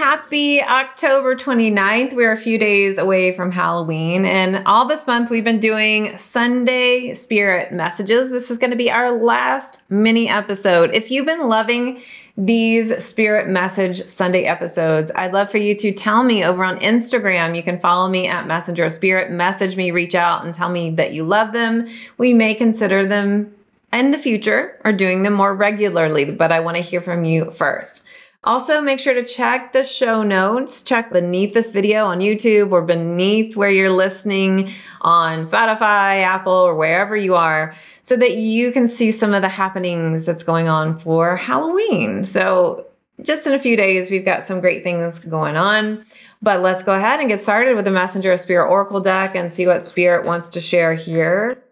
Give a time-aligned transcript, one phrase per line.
[0.00, 2.14] Happy October 29th.
[2.14, 7.12] We're a few days away from Halloween, and all this month we've been doing Sunday
[7.12, 8.30] spirit messages.
[8.30, 10.94] This is going to be our last mini episode.
[10.94, 12.00] If you've been loving
[12.38, 17.54] these spirit message Sunday episodes, I'd love for you to tell me over on Instagram.
[17.54, 21.12] You can follow me at Messenger Spirit, message me, reach out, and tell me that
[21.12, 21.86] you love them.
[22.16, 23.54] We may consider them
[23.92, 27.50] in the future or doing them more regularly, but I want to hear from you
[27.50, 28.02] first.
[28.42, 30.80] Also, make sure to check the show notes.
[30.82, 36.74] Check beneath this video on YouTube or beneath where you're listening on Spotify, Apple, or
[36.74, 40.98] wherever you are so that you can see some of the happenings that's going on
[40.98, 42.24] for Halloween.
[42.24, 42.86] So,
[43.20, 46.02] just in a few days, we've got some great things going on.
[46.40, 49.52] But let's go ahead and get started with the Messenger of Spirit Oracle deck and
[49.52, 51.62] see what Spirit wants to share here.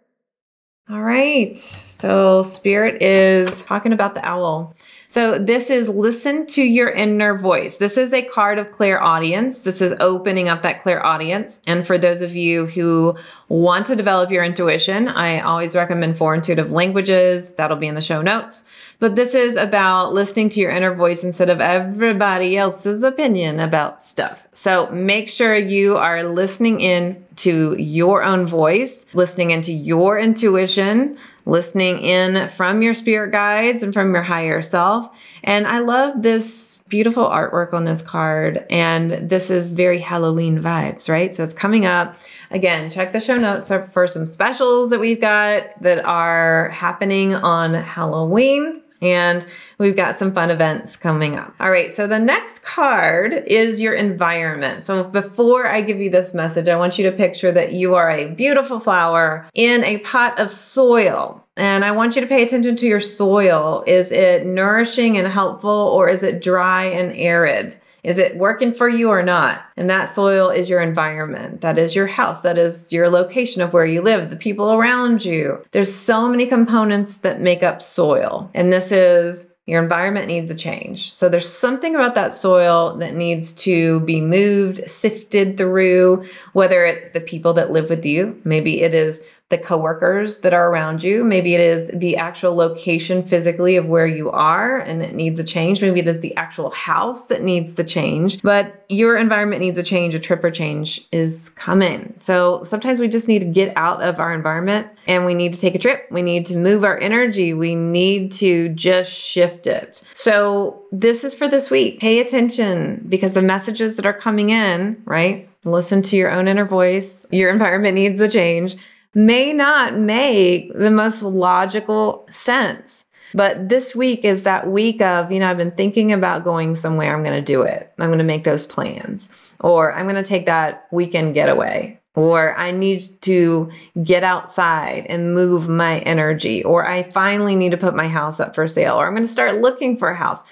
[0.90, 1.56] All right.
[1.56, 4.74] So, Spirit is talking about the owl.
[5.10, 7.78] So this is listen to your inner voice.
[7.78, 9.62] This is a card of clairaudience.
[9.62, 11.62] This is opening up that clairaudience.
[11.66, 13.16] And for those of you who
[13.48, 17.54] want to develop your intuition, I always recommend four intuitive languages.
[17.54, 18.66] That'll be in the show notes.
[18.98, 24.02] But this is about listening to your inner voice instead of everybody else's opinion about
[24.02, 24.46] stuff.
[24.52, 31.16] So make sure you are listening in to your own voice, listening into your intuition,
[31.48, 35.08] listening in from your spirit guides and from your higher self.
[35.42, 38.66] And I love this beautiful artwork on this card.
[38.70, 41.34] And this is very Halloween vibes, right?
[41.34, 42.16] So it's coming up.
[42.50, 47.74] Again, check the show notes for some specials that we've got that are happening on
[47.74, 49.46] Halloween and
[49.78, 51.54] we've got some fun events coming up.
[51.60, 54.82] All right, so the next card is your environment.
[54.82, 58.10] So before I give you this message, I want you to picture that you are
[58.10, 61.44] a beautiful flower in a pot of soil.
[61.58, 63.82] And I want you to pay attention to your soil.
[63.86, 67.76] Is it nourishing and helpful or is it dry and arid?
[68.04, 69.60] Is it working for you or not?
[69.76, 71.60] And that soil is your environment.
[71.62, 72.42] That is your house.
[72.42, 75.64] That is your location of where you live, the people around you.
[75.72, 78.50] There's so many components that make up soil.
[78.54, 81.12] And this is your environment needs a change.
[81.12, 87.10] So there's something about that soil that needs to be moved, sifted through, whether it's
[87.10, 88.40] the people that live with you.
[88.44, 91.24] Maybe it is the coworkers that are around you.
[91.24, 95.44] Maybe it is the actual location physically of where you are and it needs a
[95.44, 95.80] change.
[95.80, 99.82] Maybe it is the actual house that needs to change, but your environment needs a
[99.82, 100.14] change.
[100.14, 102.12] A trip or change is coming.
[102.18, 105.60] So sometimes we just need to get out of our environment and we need to
[105.60, 106.06] take a trip.
[106.10, 107.54] We need to move our energy.
[107.54, 110.02] We need to just shift it.
[110.12, 112.00] So this is for this week.
[112.00, 115.48] Pay attention because the messages that are coming in, right?
[115.64, 117.24] Listen to your own inner voice.
[117.30, 118.76] Your environment needs a change
[119.14, 123.04] may not make the most logical sense.
[123.34, 127.14] But this week is that week of, you know, I've been thinking about going somewhere.
[127.14, 127.92] I'm going to do it.
[127.98, 129.28] I'm going to make those plans.
[129.60, 132.00] Or I'm going to take that weekend getaway.
[132.14, 133.70] Or I need to
[134.02, 136.64] get outside and move my energy.
[136.64, 138.94] Or I finally need to put my house up for sale.
[138.94, 140.42] Or I'm going to start looking for a house.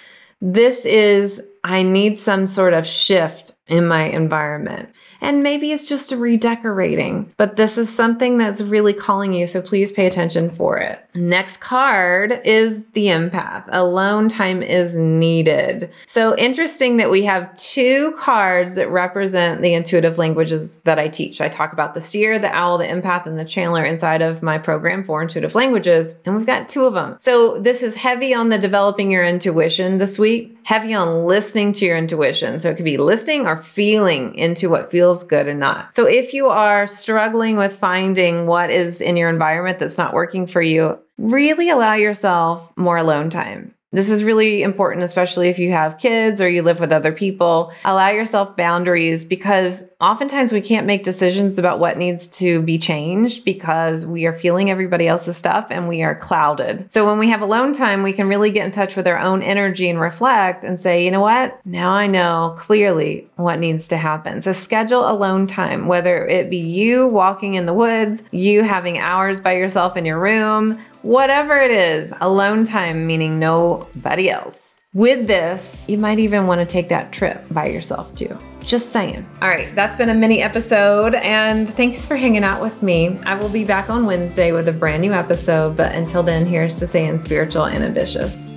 [0.43, 4.89] This is, I need some sort of shift in my environment.
[5.21, 9.47] And maybe it's just a redecorating, but this is something that's really calling you.
[9.47, 11.01] So please pay attention for it.
[11.15, 13.65] Next card is the empath.
[13.69, 15.91] Alone time is needed.
[16.07, 21.41] So interesting that we have two cards that represent the intuitive languages that I teach.
[21.41, 24.59] I talk about the seer, the owl, the empath, and the channeler inside of my
[24.59, 26.17] program for intuitive languages.
[26.25, 27.17] And we've got two of them.
[27.21, 31.87] So this is heavy on the developing your intuition this week, heavy on listening to
[31.87, 32.59] your intuition.
[32.59, 35.95] So it could be listening or feeling into what feels feels good and not.
[35.95, 40.47] So if you are struggling with finding what is in your environment that's not working
[40.47, 43.73] for you, really allow yourself more alone time.
[43.97, 47.73] This is really important, especially if you have kids or you live with other people.
[47.83, 53.43] Allow yourself boundaries because oftentimes we can't make decisions about what needs to be changed
[53.43, 56.93] because we are feeling everybody else's stuff and we are clouded.
[56.93, 59.43] So when we have alone time, we can really get in touch with our own
[59.43, 61.59] energy and reflect and say, you know what?
[61.65, 64.43] Now I know clearly what needs to happen.
[64.43, 69.41] So schedule alone time, whether it be you walking in the woods, you having hours
[69.41, 74.81] by yourself in your room, whatever it is, alone time, meaning nobody else.
[74.93, 78.37] With this, you might even want to take that trip by yourself too.
[78.61, 79.25] Just saying.
[79.41, 83.19] All right, that's been a mini episode, and thanks for hanging out with me.
[83.25, 86.75] I will be back on Wednesday with a brand new episode, but until then, here's
[86.77, 88.53] to staying spiritual and ambitious.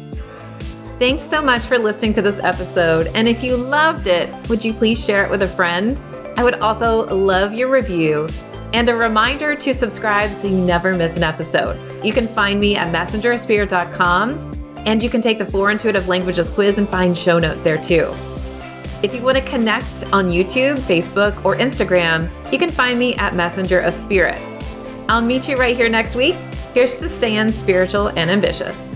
[0.97, 3.11] Thanks so much for listening to this episode.
[3.13, 6.03] And if you loved it, would you please share it with a friend?
[6.35, 8.27] I would also love your review
[8.73, 12.05] and a reminder to subscribe so you never miss an episode.
[12.05, 16.77] You can find me at messengerspirit.com and you can take the Four Intuitive Languages quiz
[16.77, 18.13] and find show notes there too.
[19.01, 23.33] If you want to connect on YouTube, Facebook, or Instagram, you can find me at
[23.35, 24.41] Messenger of Spirit.
[25.07, 26.35] I'll meet you right here next week.
[26.73, 28.95] Here's to staying spiritual and ambitious.